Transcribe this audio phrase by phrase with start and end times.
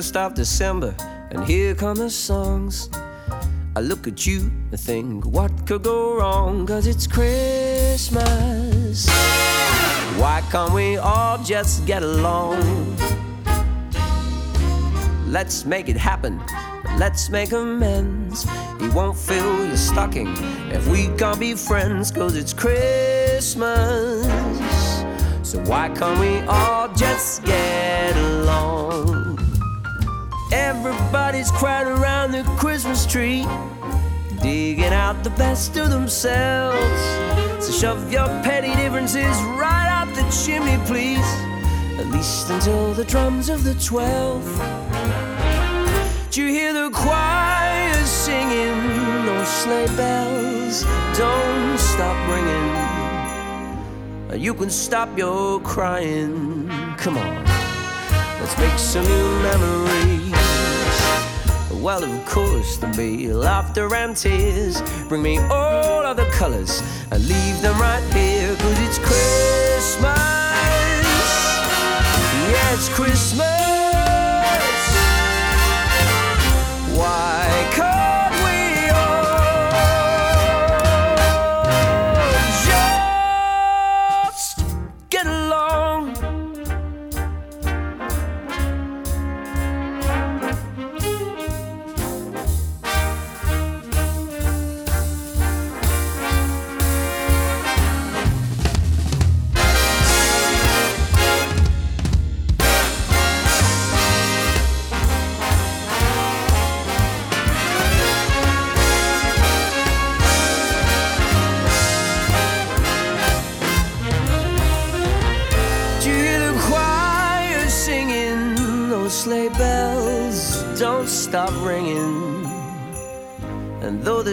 [0.00, 0.94] first of December,
[1.30, 2.88] and here come the songs.
[3.76, 6.66] I look at you and think, what could go wrong?
[6.66, 9.06] Cause it's Christmas.
[10.18, 12.96] Why can't we all just get along?
[15.26, 16.40] Let's make it happen.
[16.98, 18.46] Let's make amends.
[18.80, 20.28] He won't fill your stocking
[20.72, 24.24] if we can't be friends, cause it's Christmas.
[25.42, 27.69] So why can't we all just get
[30.82, 33.46] Everybody's crowded around the Christmas tree,
[34.40, 37.02] digging out the best of themselves.
[37.62, 41.18] So shove your petty differences right up the chimney, please.
[41.98, 44.58] At least until the drums of the twelfth.
[46.30, 49.26] Do you hear the choir singing?
[49.26, 52.16] Those sleigh bells don't stop
[54.30, 54.42] ringing.
[54.42, 56.70] You can stop your crying.
[56.96, 57.44] Come on,
[58.40, 60.19] let's make some new memories.
[61.80, 64.82] Well, of course, there'll be laughter and tears.
[65.08, 68.54] Bring me all of the colors and leave them right here.
[68.56, 70.04] Cause it's Christmas.
[72.52, 73.59] Yeah, it's Christmas.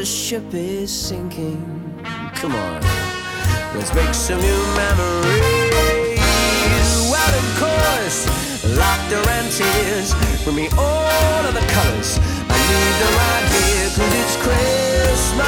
[0.08, 1.60] Ship is sinking,
[2.34, 2.82] come on,
[3.76, 6.20] let's make some new memories.
[7.12, 8.26] Well, of course,
[8.78, 10.14] laughter and tears
[10.46, 12.20] bring me all of the colors.
[12.48, 15.48] I need them right here, cause it's Christmas.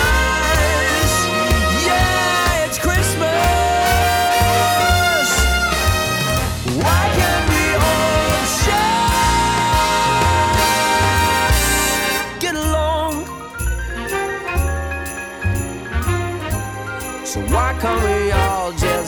[1.88, 3.30] Yeah, it's Christmas.
[6.84, 7.09] Why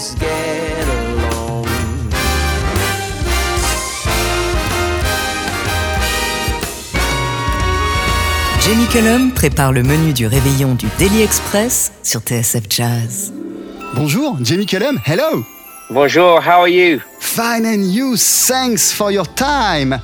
[0.09, 1.66] get along?
[8.66, 13.34] Jamie Cullum prépare le menu du réveillon du Daily Express sur TSF Jazz.
[13.95, 15.44] Bonjour, Jamie Cullum, hello!
[15.89, 17.00] Bonjour, how are you?
[17.19, 20.00] Fine and you, thanks for your time!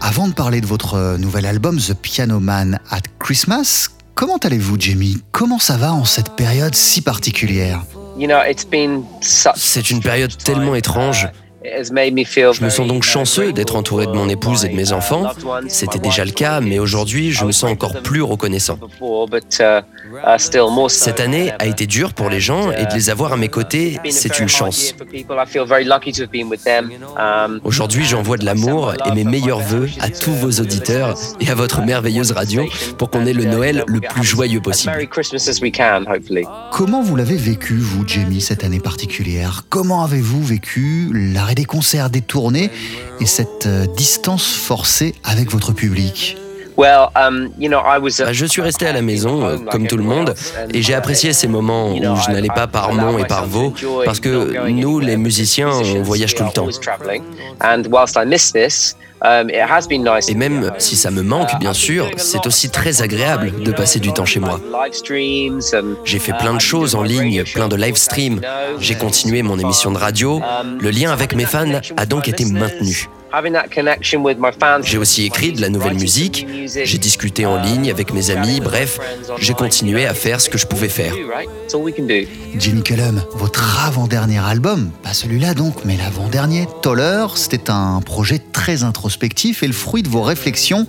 [0.00, 4.76] Avant de parler de votre euh, nouvel album The Piano Man at Christmas, comment allez-vous,
[4.78, 5.22] Jamie?
[5.32, 7.82] Comment ça va en cette période si particulière?
[8.18, 11.28] You know, it's been such C'est une période tellement étrange.
[11.64, 14.64] It has made me feel Je me sens donc chanceux d'être entouré de mon épouse
[14.64, 15.24] et de mes enfants.
[15.66, 18.78] C'était déjà le cas, mais aujourd'hui, je me sens encore plus reconnaissant.
[20.88, 23.98] Cette année a été dure pour les gens et de les avoir à mes côtés,
[24.08, 24.94] c'est une chance.
[27.64, 31.82] Aujourd'hui, j'envoie de l'amour et mes meilleurs voeux à tous vos auditeurs et à votre
[31.82, 32.66] merveilleuse radio
[32.98, 35.08] pour qu'on ait le Noël le plus joyeux possible.
[36.70, 39.64] Comment vous l'avez vécu, vous, Jamie, cette année particulière?
[39.68, 41.10] Comment avez-vous vécu
[41.48, 42.70] l'arrêt des concerts, des tournées
[43.20, 46.36] et cette euh, distance forcée avec votre public
[46.76, 47.48] um,
[48.26, 50.34] Bah, Je suis resté à la maison, euh, comme tout le monde,
[50.74, 53.72] et j'ai apprécié ces moments où je n'allais pas par Mont et par Vaux,
[54.04, 56.68] parce que nous, les musiciens, on voyage tout le temps.
[59.24, 64.12] Et même si ça me manque, bien sûr, c'est aussi très agréable de passer du
[64.12, 64.60] temps chez moi.
[66.04, 68.40] J'ai fait plein de choses en ligne, plein de live streams.
[68.80, 70.40] J'ai continué mon émission de radio.
[70.80, 73.08] Le lien avec mes fans a donc été maintenu.
[74.82, 78.98] J'ai aussi écrit de la nouvelle musique, j'ai discuté en ligne avec mes amis, bref,
[79.38, 81.12] j'ai continué à faire ce que je pouvais faire.
[82.56, 88.82] Jimmy Cullum, votre avant-dernier album, pas celui-là donc, mais l'avant-dernier, Toller, c'était un projet très
[88.82, 90.86] introspectif et le fruit de vos réflexions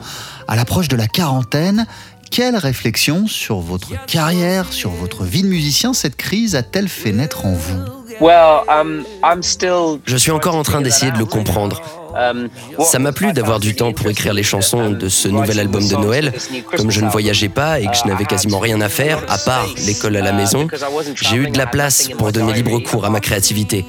[0.48, 1.86] à l'approche de la quarantaine.
[2.32, 7.46] Quelle réflexion sur votre carrière, sur votre vie de musicien, cette crise a-t-elle fait naître
[7.46, 7.80] en vous?
[8.22, 11.82] Well, um, I'm still Je suis encore en train d'essayer de le comprendre.
[12.16, 12.50] Um,
[12.84, 15.96] Ça m'a plu d'avoir du temps pour écrire les chansons de ce nouvel album de
[15.96, 16.34] Noël.
[16.76, 19.68] Comme je ne voyageais pas et que je n'avais quasiment rien à faire, à part
[19.86, 20.68] l'école à la maison,
[21.16, 23.86] j'ai eu de la place pour donner libre cours à ma créativité.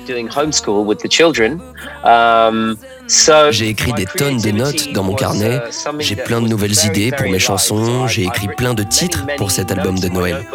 [3.50, 5.60] J'ai écrit des tonnes de notes dans mon carnet,
[5.98, 9.72] j'ai plein de nouvelles idées pour mes chansons, j'ai écrit plein de titres pour cet
[9.72, 10.46] album de Noël.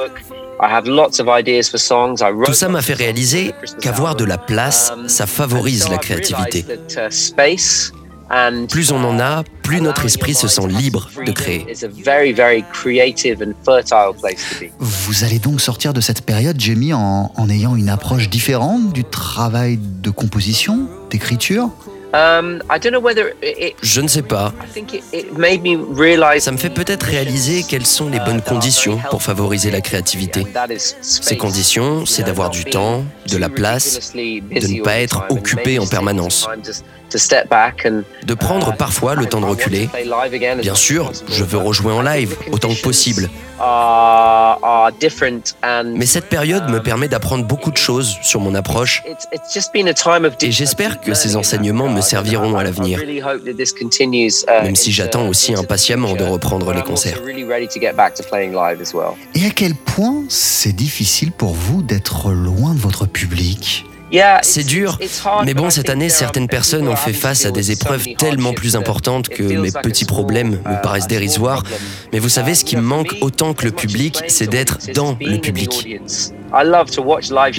[2.45, 6.65] Tout ça m'a fait réaliser qu'avoir de la place, ça favorise la créativité.
[8.69, 11.67] Plus on en a, plus notre esprit se sent libre de créer.
[14.79, 19.03] Vous allez donc sortir de cette période, Jamie, en, en ayant une approche différente du
[19.03, 21.69] travail de composition, d'écriture?
[21.87, 21.94] Um,
[23.81, 24.53] Je ne sais pas.
[26.39, 30.45] Ça me fait peut-être réaliser quelles sont les bonnes conditions pour favoriser la créativité.
[31.01, 35.87] Ces conditions, c'est d'avoir du temps, de la place, de ne pas être occupé en
[35.87, 36.47] permanence
[37.11, 39.89] de prendre parfois le temps de reculer.
[40.61, 43.29] Bien sûr, je veux rejouer en live autant que possible.
[45.85, 49.03] Mais cette période me permet d'apprendre beaucoup de choses sur mon approche
[50.41, 52.99] et j'espère que ces enseignements me serviront à l'avenir,
[54.61, 57.21] même si j'attends aussi impatiemment de reprendre les concerts.
[59.35, 63.85] Et à quel point c'est difficile pour vous d'être loin de votre public?
[64.41, 64.99] C'est dur,
[65.45, 69.29] mais bon, cette année, certaines personnes ont fait face à des épreuves tellement plus importantes
[69.29, 71.63] que mes petits problèmes me paraissent dérisoires.
[72.13, 75.39] Mais vous savez, ce qui me manque autant que le public, c'est d'être dans le
[75.39, 75.99] public.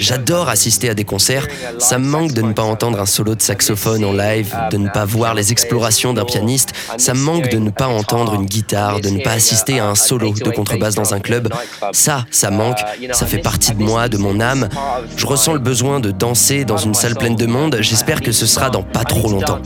[0.01, 1.47] J'adore assister à des concerts.
[1.79, 4.89] Ça me manque de ne pas entendre un solo de saxophone en live, de ne
[4.89, 6.73] pas voir les explorations d'un pianiste.
[6.97, 9.95] Ça me manque de ne pas entendre une guitare, de ne pas assister à un
[9.95, 11.49] solo de contrebasse dans un club.
[11.91, 12.79] Ça, ça manque.
[13.11, 14.69] Ça fait partie de moi, de mon âme.
[15.15, 17.77] Je ressens le besoin de danser dans une salle pleine de monde.
[17.81, 19.59] J'espère que ce sera dans pas trop longtemps.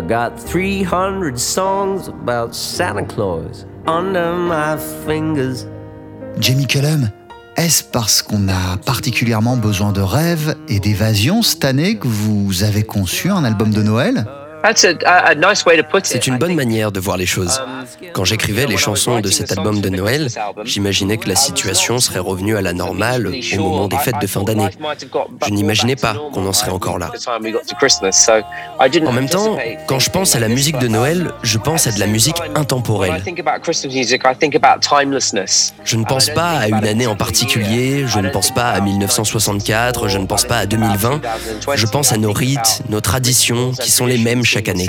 [0.00, 5.66] I got 300 songs about Santa Claus under my fingers.
[6.38, 7.10] Jamie Cullum,
[7.56, 12.82] est-ce parce qu'on a particulièrement besoin de rêves et d'évasion cette année que vous avez
[12.82, 14.24] conçu un album de Noël?
[16.02, 17.60] C'est une bonne manière de voir les choses.
[17.60, 20.28] Um, Quand j'écrivais les chansons de cet album de Noël,
[20.64, 24.42] j'imaginais que la situation serait revenue à la normale au moment des fêtes de fin
[24.42, 24.68] d'année.
[25.46, 27.10] Je n'imaginais pas qu'on en serait encore là.
[29.06, 32.00] En même temps, quand je pense à la musique de Noël, je pense à de
[32.00, 33.22] la musique intemporelle.
[35.84, 40.08] Je ne pense pas à une année en particulier, je ne pense pas à 1964,
[40.08, 41.20] je ne pense pas à 2020.
[41.74, 44.86] Je pense à nos rites, nos traditions qui sont les mêmes chaque année.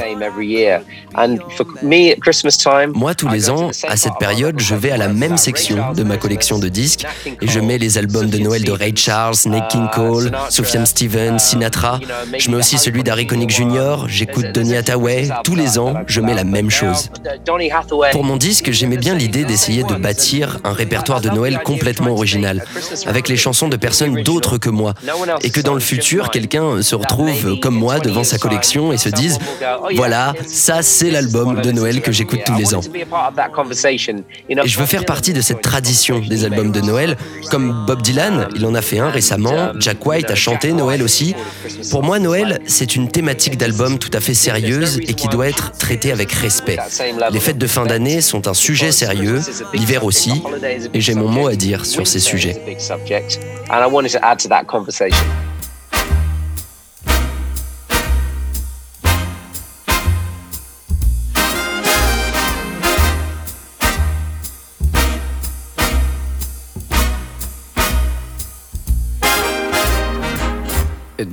[2.93, 6.17] Moi, tous les ans, à cette période, je vais à la même section de ma
[6.17, 7.05] collection de disques
[7.41, 11.39] et je mets les albums de Noël de Ray Charles, Nate King Cole, Sufjan Stevens,
[11.39, 11.99] Sinatra.
[12.37, 15.29] Je mets aussi celui d'Harry Connick Jr., j'écoute Donny Hathaway.
[15.43, 17.09] Tous les ans, je mets la même chose.
[18.11, 22.65] Pour mon disque, j'aimais bien l'idée d'essayer de bâtir un répertoire de Noël complètement original,
[23.05, 24.93] avec les chansons de personnes d'autres que moi,
[25.43, 29.09] et que dans le futur, quelqu'un se retrouve comme moi devant sa collection et se
[29.09, 29.37] dise
[29.95, 32.81] voilà, ça c'est l'album de Noël que j'écoute tous les ans.
[34.50, 37.17] Et je veux faire partie de cette tradition des albums de Noël.
[37.50, 41.36] Comme Bob Dylan, il en a fait un récemment, Jack White a chanté Noël aussi.
[41.89, 45.72] Pour moi, Noël, c'est une thématique d'album tout à fait sérieuse et qui doit être
[45.72, 46.77] traitée avec respect.
[47.31, 49.41] Les fêtes de fin d'année sont un sujet sérieux,
[49.74, 50.43] l'hiver aussi,
[50.93, 52.62] et j'ai mon mot à dire sur ces sujets.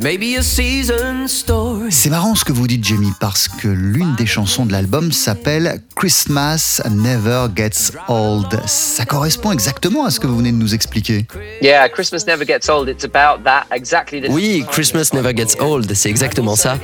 [0.08, 1.87] Maybe a season story.
[1.90, 5.80] C'est marrant ce que vous dites, Jamie, parce que l'une des chansons de l'album s'appelle
[5.96, 8.60] Christmas Never Gets Old.
[8.66, 11.26] Ça correspond exactement à ce que vous venez de nous expliquer.
[14.28, 16.78] Oui, Christmas Never Gets Old, c'est exactement ça.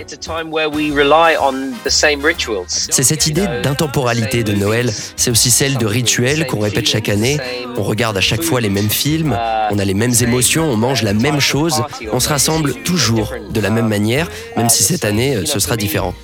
[2.68, 4.90] C'est cette idée d'intemporalité de Noël.
[5.16, 7.38] C'est aussi celle de rituels qu'on répète chaque année.
[7.76, 9.38] On regarde à chaque fois les mêmes films,
[9.70, 13.60] on a les mêmes émotions, on mange la même chose, on se rassemble toujours de
[13.60, 16.14] la même manière, même si cette année, euh, ce sera différent.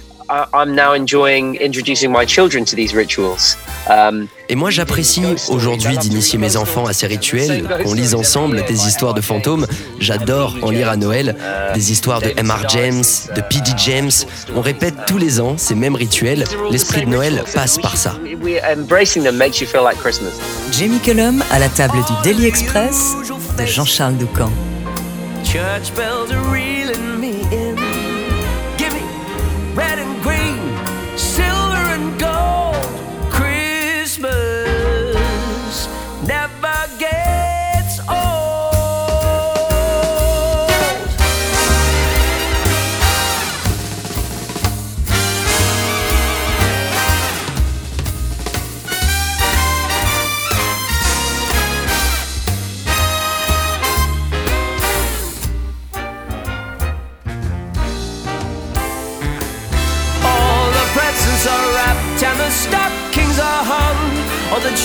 [0.54, 3.56] I'm now enjoying introducing my children to these rituals.
[3.88, 8.86] Um, et moi, j'apprécie aujourd'hui d'initier mes enfants à ces rituels, qu'on lise ensemble des
[8.86, 9.66] histoires de fantômes.
[9.98, 11.34] J'adore en lire à Noël,
[11.74, 12.68] des histoires de M.R.
[12.68, 13.02] James,
[13.34, 13.72] de P.D.
[13.76, 14.12] James.
[14.54, 16.44] On répète tous les ans ces mêmes rituels.
[16.70, 18.14] L'esprit de Noël passe par ça.
[20.78, 23.16] Jamie Cullum à la table du Daily Express
[23.58, 24.52] de Jean-Charles Doucan.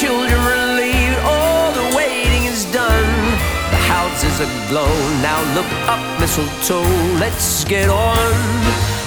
[0.06, 3.12] Children relieved, all the waiting is done.
[3.74, 4.94] The houses are aglow.
[5.22, 6.84] Now look up, mistletoe.
[7.20, 8.34] Let's get on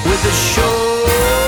[0.08, 1.47] with the show.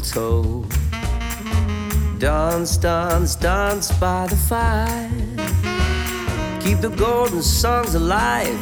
[0.00, 0.64] Mistletoe.
[2.18, 5.10] Dance, dance, dance by the fire.
[6.60, 8.58] Keep the golden songs alive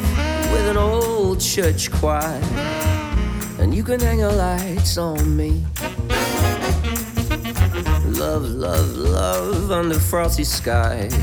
[0.51, 2.41] with an old church choir.
[3.59, 5.65] And you can hang your lights on me.
[8.05, 11.13] Love, love, love under frosty skies.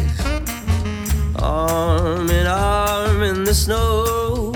[1.36, 4.52] Arm in arm in the snow.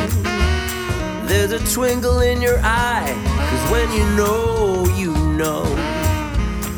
[1.25, 5.65] There's a twinkle in your eye Cause when you know, you know.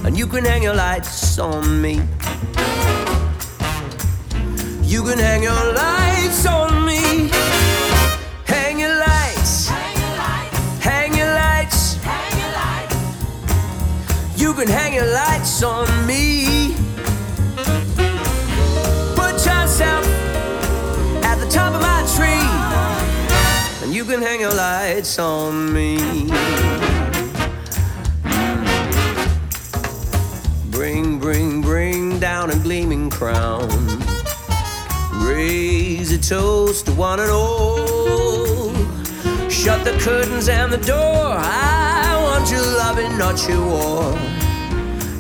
[0.05, 1.95] And you can hang your lights on me.
[4.83, 7.31] You can hang your lights on me.
[8.55, 9.69] Hang your lights.
[10.89, 11.97] Hang your lights.
[14.37, 16.75] You can hang your lights on me.
[19.21, 20.05] Put yourself
[21.31, 22.49] at the top of my tree.
[23.83, 26.92] And you can hang your lights on me.
[32.43, 33.69] Bring down a gleaming crown.
[35.25, 38.73] Raise a toast to one and all.
[39.49, 41.37] Shut the curtains and the door.
[41.39, 44.19] I want your loving, not your war.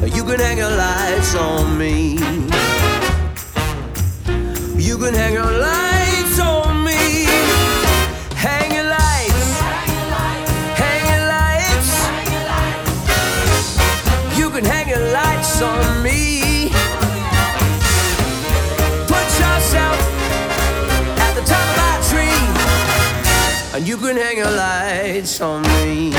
[0.07, 2.19] You can hang your lights on me.
[4.76, 7.26] You can hang your lights on me.
[8.35, 9.61] Hang your lights.
[10.83, 11.93] Hang your lights.
[14.38, 16.02] You can hang your lights on me.
[23.75, 26.12] And you can hang your lights on me.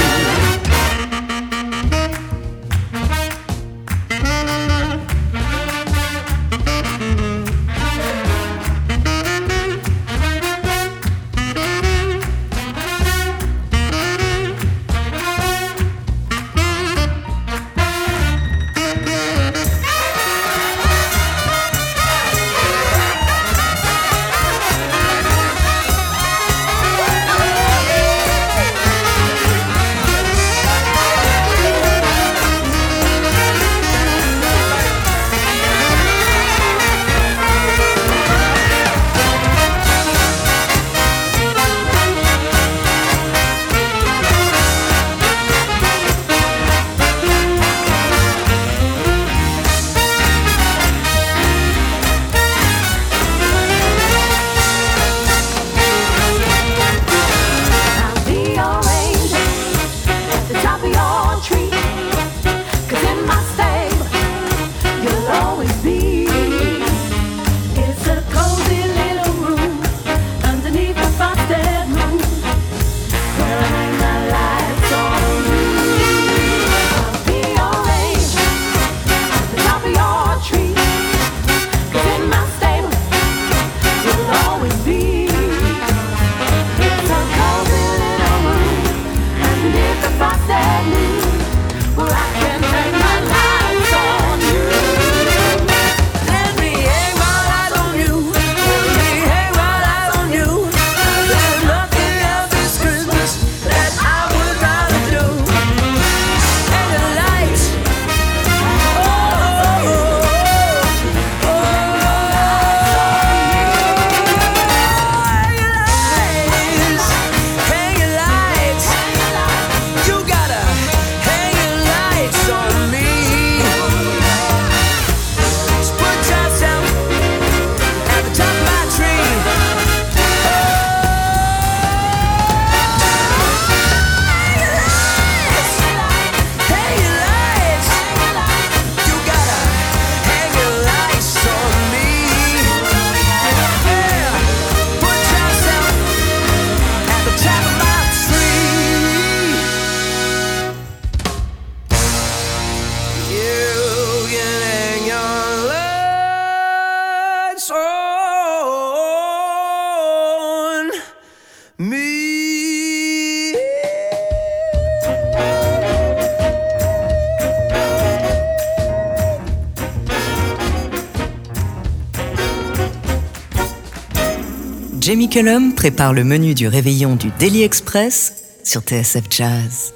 [175.34, 179.92] Jamie Cullum prépare le menu du réveillon du Daily Express sur TSF Jazz?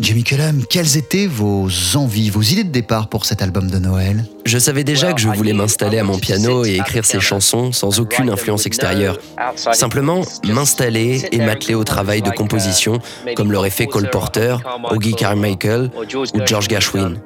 [0.00, 4.24] Jamie Cullum, quelles étaient vos envies, vos idées de départ pour cet album de Noël?
[4.44, 8.00] Je savais déjà que je voulais m'installer à mon piano et écrire ces chansons sans
[8.00, 9.18] aucune influence extérieure.
[9.54, 12.98] Simplement m'installer et m'atteler au travail de composition
[13.36, 14.56] comme l'auraient fait Cole Porter,
[14.90, 15.92] Augie Carmichael
[16.34, 17.20] ou George Gershwin.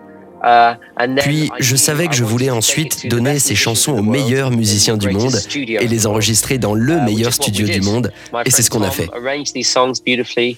[0.45, 0.75] Euh,
[1.21, 5.37] Puis, je savais que je voulais ensuite donner ces chansons aux meilleurs musiciens du monde
[5.55, 8.13] et les enregistrer dans le uh, meilleur studio du monde.
[8.45, 9.09] Et c'est ce qu'on a fait.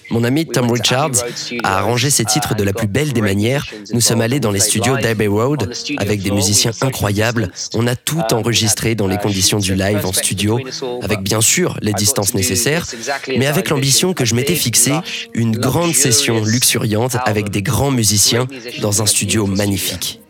[0.09, 1.23] Mon ami Tom Richards
[1.63, 3.65] a arrangé ces titres de la plus belle des manières.
[3.93, 7.51] Nous sommes allés dans les studios d'Abbey Road avec des musiciens incroyables.
[7.73, 10.59] On a tout uh, enregistré dans les uh, conditions du live en studio,
[11.01, 12.85] avec bien sûr les distances nécessaires,
[13.29, 14.93] mais avec l'ambition que je m'étais fixée,
[15.33, 18.47] une grande session luxuriante avec des grands musiciens
[18.81, 19.76] dans un studio magnifique.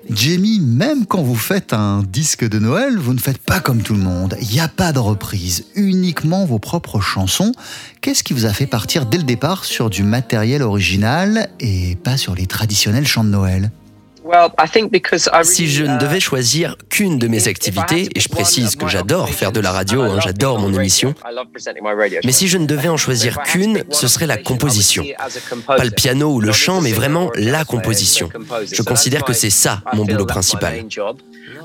[0.09, 3.93] Jamie, même quand vous faites un disque de Noël, vous ne faites pas comme tout
[3.93, 4.37] le monde.
[4.41, 7.51] Il n'y a pas de reprise, uniquement vos propres chansons.
[7.99, 12.15] Qu'est-ce qui vous a fait partir dès le départ sur du matériel original et pas
[12.15, 13.71] sur les traditionnels chants de Noël?
[15.43, 19.29] Si je ne devais uh, choisir qu'une de mes activités, et je précise que j'adore
[19.29, 21.13] faire de la radio, hein, j'adore mon émission,
[22.23, 25.05] mais si je ne devais en choisir qu'une, ce serait la composition.
[25.65, 28.29] Pas le piano ou le chant, mais vraiment la composition.
[28.71, 30.83] Je considère que c'est ça mon boulot principal.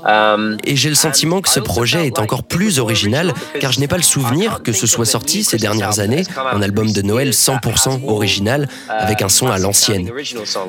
[0.05, 3.87] Um, et j'ai le sentiment que ce projet est encore plus original car je n'ai
[3.87, 8.05] pas le souvenir que ce soit sorti ces dernières années un album de Noël 100%
[8.07, 10.09] original avec un son à l'ancienne.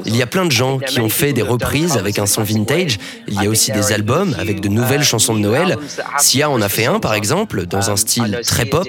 [0.07, 2.99] Il y a plein de gens qui ont fait des reprises avec un son vintage.
[3.29, 5.77] Il y a aussi des albums avec de nouvelles chansons de Noël.
[6.19, 8.89] Sia en a fait un par exemple dans un style très pop.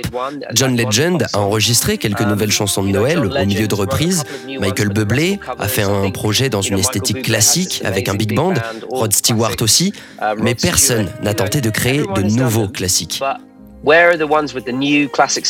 [0.53, 4.23] John Legend a enregistré quelques nouvelles chansons de Noël au milieu de reprises.
[4.59, 8.53] Michael Bublé a fait un projet dans une esthétique classique avec un big band.
[8.89, 9.93] Rod Stewart aussi
[10.37, 13.21] mais personne n'a tenté de créer de nouveaux classiques.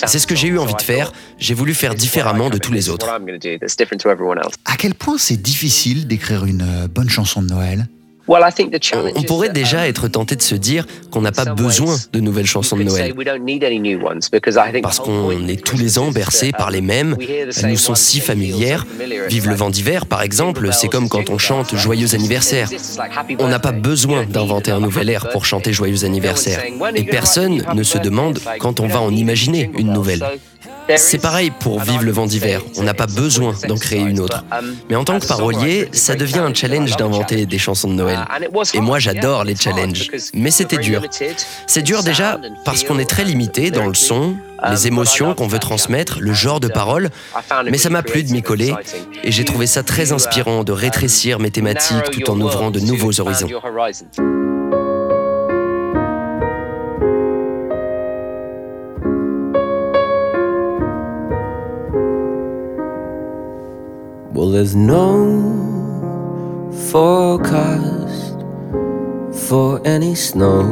[0.07, 1.11] C'est ce que j'ai eu envie de faire.
[1.37, 3.09] J'ai voulu faire différemment de tous les autres.
[4.65, 7.87] À quel point c'est difficile d'écrire une euh, bonne chanson de Noël?
[8.27, 12.77] On pourrait déjà être tenté de se dire qu'on n'a pas besoin de nouvelles chansons
[12.77, 13.13] de Noël.
[14.81, 18.85] Parce qu'on est tous les ans bercés par les mêmes, elles nous sont si familières.
[19.29, 22.69] Vive le vent d'hiver, par exemple, c'est comme quand on chante Joyeux anniversaire.
[23.39, 26.63] On n'a pas besoin d'inventer un nouvel air pour chanter Joyeux anniversaire.
[26.95, 30.23] Et personne ne se demande quand on va en imaginer une nouvelle.
[30.97, 34.43] C'est pareil pour Vive le vent d'hiver, on n'a pas besoin d'en créer une autre.
[34.89, 38.19] Mais en tant que parolier, ça devient un challenge d'inventer des chansons de Noël.
[38.73, 41.01] Et moi j'adore les challenges, mais c'était dur.
[41.67, 44.35] C'est dur déjà parce qu'on est très limité dans le son,
[44.69, 47.09] les émotions qu'on veut transmettre, le genre de parole,
[47.69, 48.73] mais ça m'a plu de m'y coller
[49.23, 53.19] et j'ai trouvé ça très inspirant de rétrécir mes thématiques tout en ouvrant de nouveaux
[53.19, 53.49] horizons.
[64.55, 65.51] There's no
[66.89, 68.37] forecast
[69.33, 70.63] for any snow.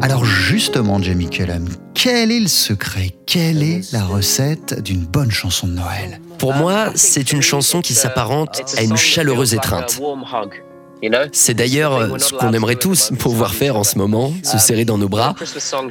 [0.00, 3.10] Alors justement, Jamie Cullum, quel est le secret?
[3.26, 6.22] Quelle est la recette d'une bonne chanson de Noël?
[6.38, 10.00] Pour moi, c'est une chanson qui s'apparente à une chaleureuse étreinte.
[11.32, 15.08] C'est d'ailleurs ce qu'on aimerait tous pouvoir faire en ce moment, se serrer dans nos
[15.08, 15.34] bras.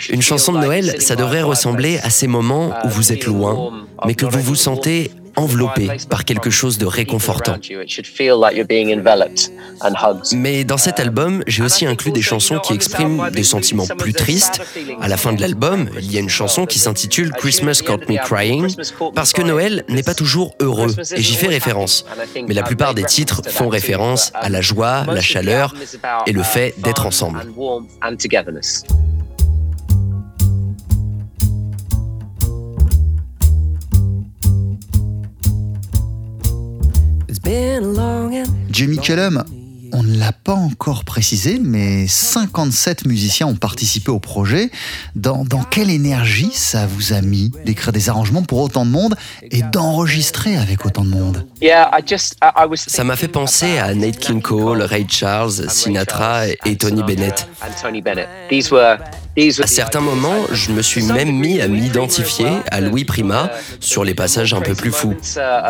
[0.10, 4.15] Une chanson de Noël, ça devrait ressembler à ces moments où vous êtes loin, mais
[4.15, 7.56] que vous vous sentez enveloppé par quelque chose de réconfortant.
[10.34, 14.62] Mais dans cet album, j'ai aussi inclus des chansons qui expriment des sentiments plus tristes.
[15.02, 18.17] À la fin de l'album, il y a une chanson qui s'intitule Christmas Caught Me
[18.17, 18.76] Crying,
[19.13, 22.06] parce que Noël n'est pas toujours heureux, et j'y fais référence.
[22.47, 25.73] Mais la plupart des titres font référence à la joie, la chaleur
[26.26, 27.45] et le fait d'être ensemble.
[38.69, 39.43] Jimmy Cullum,
[39.93, 44.69] on ne l'a pas encore précisé, mais 57 musiciens ont participé au projet.
[45.15, 49.15] Dans, dans quelle énergie ça vous a mis d'écrire des arrangements pour autant de monde
[49.49, 51.47] et d'enregistrer avec autant de monde?
[52.75, 57.47] Ça m'a fait penser à Nate King Cole, Ray Charles, Sinatra et Tony Bennett.
[59.38, 64.15] À certains moments, je me suis même mis à m'identifier à Louis Prima sur les
[64.15, 65.15] passages un peu plus fous.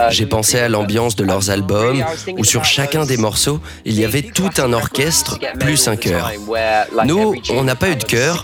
[0.10, 2.02] J'ai pensé à l'ambiance de leurs albums,
[2.38, 6.32] où sur chacun des morceaux, il y avait tout un orchestre plus un chœur.
[7.06, 8.44] Nous, on n'a pas eu de chœur,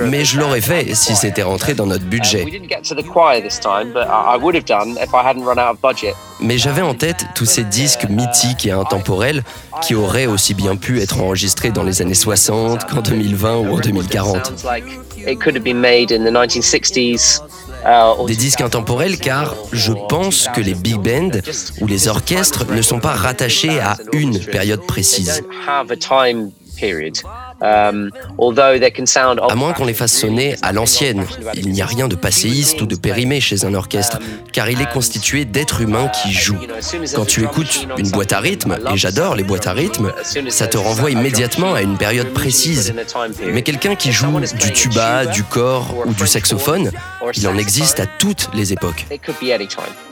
[0.00, 2.44] mais je l'aurais fait si c'était rentré dans notre budget.
[6.40, 9.42] Mais j'avais en tête tous ces disques mythiques et intemporels
[9.82, 13.78] qui auraient aussi bien pu être enregistrés dans les années 60 qu'en 2020 ou en
[13.78, 14.66] 2040.
[18.26, 21.40] Des disques intemporels car je pense que les big bands
[21.80, 25.42] ou les orchestres ne sont pas rattachés à une période précise.
[27.60, 28.10] Um,
[28.40, 32.86] à moins qu'on les fasse sonner à l'ancienne, il n'y a rien de passéiste ou
[32.86, 34.20] de périmé chez un orchestre,
[34.52, 36.60] car il est constitué d'êtres humains qui jouent.
[37.16, 40.12] Quand tu écoutes une boîte à rythme, et j'adore les boîtes à rythme,
[40.48, 42.94] ça te renvoie immédiatement à une période précise.
[43.52, 46.92] Mais quelqu'un qui joue du tuba, du corps ou du saxophone,
[47.34, 49.06] il en existe à toutes les époques.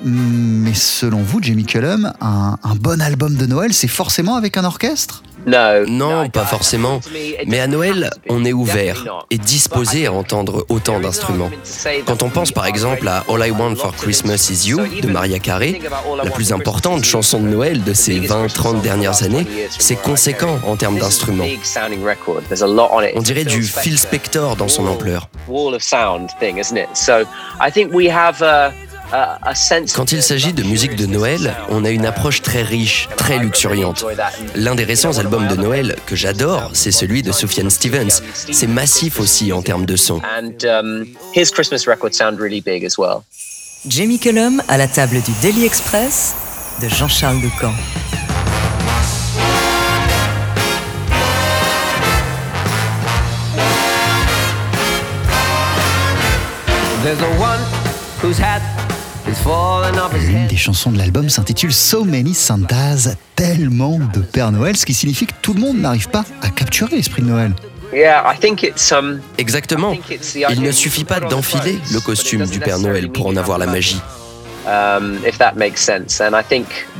[0.05, 4.65] Mais selon vous, Jamie Cullum, un, un bon album de Noël, c'est forcément avec un
[4.65, 5.23] orchestre?
[5.89, 7.01] Non, pas forcément.
[7.47, 11.51] Mais à Noël, on est ouvert et disposé à entendre autant d'instruments.
[12.07, 15.39] Quand on pense par exemple à All I Want for Christmas Is You de Maria
[15.39, 15.81] Carey,
[16.23, 19.47] la plus importante chanson de Noël de ces 20-30 dernières années,
[19.79, 21.45] c'est conséquent en termes d'instruments.
[23.15, 25.29] On dirait du Phil Spector dans son ampleur.
[29.95, 34.05] Quand il s'agit de musique de Noël, on a une approche très riche, très luxuriante.
[34.55, 38.21] L'un des récents albums de Noël que j'adore, c'est celui de Sufjan Stevens.
[38.35, 40.21] C'est massif aussi en termes de son.
[40.39, 41.07] Um,
[43.89, 46.35] Jamie Cullum à la table du Daily Express
[46.83, 47.75] de Jean-Charles Ducamp.
[57.05, 57.61] There's a one
[58.21, 58.76] who's had
[59.27, 64.95] L'une des chansons de l'album s'intitule So Many Santas, tellement de Père Noël, ce qui
[64.95, 67.53] signifie que tout le monde n'arrive pas à capturer l'esprit de Noël.
[67.93, 69.97] Um, Exactement.
[70.51, 74.01] Il ne suffit pas d'enfiler le costume du Père Noël pour en avoir la magie.
[74.67, 75.19] Um,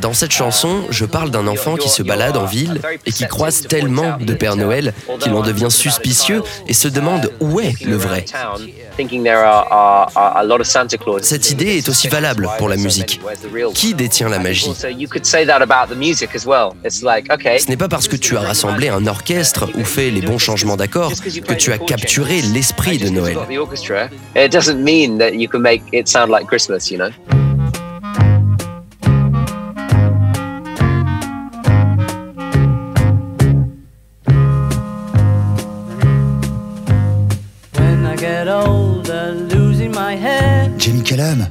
[0.01, 3.63] Dans cette chanson, je parle d'un enfant qui se balade en ville et qui croise
[3.63, 8.25] tellement de Père Noël qu'il en devient suspicieux et se demande où est le vrai.
[11.23, 13.21] Cette idée est aussi valable pour la musique.
[13.75, 14.87] Qui détient la magie Ce
[17.69, 21.13] n'est pas parce que tu as rassemblé un orchestre ou fait les bons changements d'accords
[21.13, 23.39] que tu as capturé l'esprit de Noël.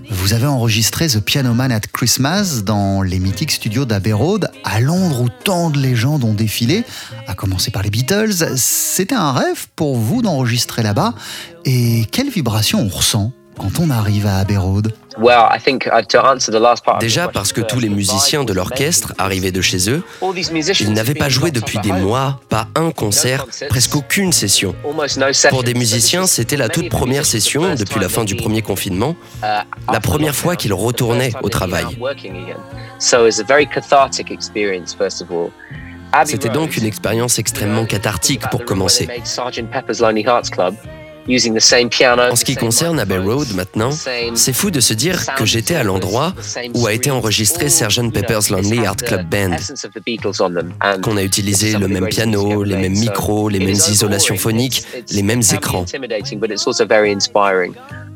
[0.10, 4.14] Vous avez enregistré The Piano Man at Christmas dans les mythiques studios d'Abbey
[4.64, 6.84] à Londres où tant de légendes ont défilé,
[7.28, 8.58] à commencer par les Beatles.
[8.58, 11.14] C'était un rêve pour vous d'enregistrer là-bas.
[11.66, 14.58] Et quelle vibration on ressent quand on arrive à Abbey
[17.00, 20.04] Déjà parce que tous les musiciens de l'orchestre arrivaient de chez eux,
[20.80, 24.76] ils n'avaient pas joué depuis des mois, pas un concert, presque aucune session.
[25.50, 29.64] Pour des musiciens, c'était la toute première session depuis la fin du premier confinement, uh,
[29.92, 31.86] la première fois qu'ils retournaient au travail.
[36.26, 39.08] C'était donc une expérience extrêmement cathartique pour commencer.
[41.28, 43.92] En ce qui concerne Abbey Road maintenant,
[44.36, 46.34] c'est fou de se dire que j'étais à l'endroit
[46.76, 48.12] où a été enregistré Sgt.
[48.14, 49.56] Pepper's Lonely Heart Club Band,
[51.02, 55.42] qu'on a utilisé le même piano, les mêmes micros, les mêmes isolations phoniques, les mêmes
[55.54, 55.86] écrans.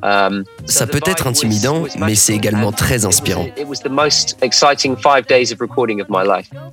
[0.01, 3.47] Um, Ça peut être intimidant, mais c'est également très inspirant.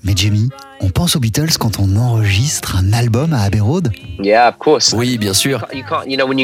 [0.04, 0.48] Mais Jamie,
[0.80, 3.90] on pense aux Beatles quand on enregistre un album à Abbey Road?
[4.96, 5.66] Oui, bien sûr.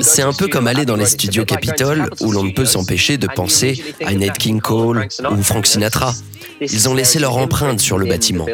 [0.02, 3.26] C'est un peu comme aller dans les studios Capitol où l'on ne peut s'empêcher de
[3.26, 6.14] penser à Nate King Cole ou Frank Sinatra.
[6.60, 8.46] Ils ont laissé leur empreinte sur le bâtiment.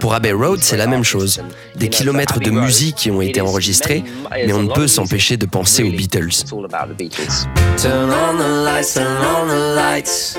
[0.00, 1.42] Pour Abbey Road, c'est la même chose.
[1.74, 5.82] Des kilomètres de musique qui ont été enregistrés, mais on ne peut s'empêcher de penser
[5.82, 6.44] aux Beatles.
[7.76, 10.38] Turn on the lights, turn on the lights.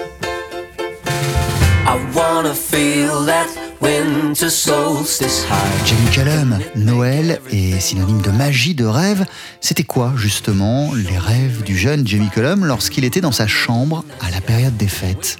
[5.85, 9.25] Jamie Cullum, Noël est synonyme de magie, de rêve.
[9.61, 14.29] C'était quoi justement les rêves du jeune Jamie Cullum lorsqu'il était dans sa chambre à
[14.31, 15.37] la période des fêtes?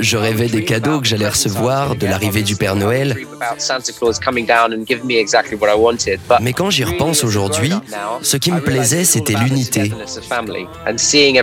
[0.00, 3.16] Je rêvais des cadeaux que j'allais recevoir, de l'arrivée du Père Noël.
[6.40, 7.72] Mais quand j'y repense aujourd'hui,
[8.22, 9.92] ce qui me plaisait, c'était l'unité.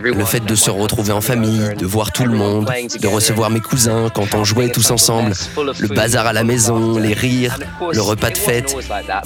[0.04, 3.62] Le fait de se retrouver en famille, de voir tout le monde, de recevoir mes
[3.62, 5.34] cousins quand on jouait tous ensemble,
[5.80, 7.60] le bazar à la maison, les rires,
[7.92, 8.76] le repas de fête.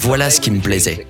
[0.00, 1.06] Voilà ce qui me plaisait.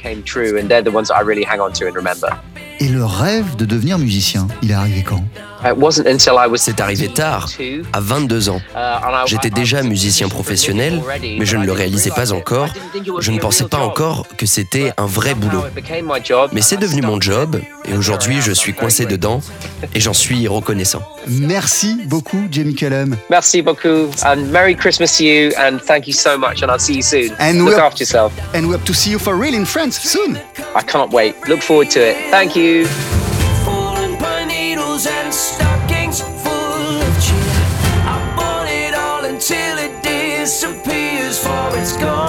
[2.80, 5.24] Et le rêve de devenir musicien, il est arrivé quand?
[6.56, 7.48] C'est arrivé tard,
[7.94, 8.60] à 22 ans.
[9.24, 12.68] J'étais déjà musicien professionnel, mais je ne le réalisais pas encore.
[13.20, 15.64] Je ne pensais pas encore que c'était un vrai boulot.
[16.52, 19.40] Mais c'est devenu mon job, et aujourd'hui je suis coincé dedans,
[19.94, 21.02] et j'en suis reconnaissant.
[21.26, 23.16] Merci beaucoup, Jamie Cullum.
[23.30, 26.96] Merci beaucoup, and Merry Christmas to you, and thank you so much, and I'll see
[26.96, 27.32] you soon.
[27.40, 28.32] And Look after yourself.
[28.54, 30.36] And we hope to see you for real in France soon.
[30.76, 31.36] I can't wait.
[31.48, 32.16] Look forward to it.
[32.30, 32.73] Thank you.
[32.82, 37.62] Falling pine needles and stockings full of cheer.
[38.04, 38.34] I
[38.68, 42.23] it all until it disappears, for it's gone.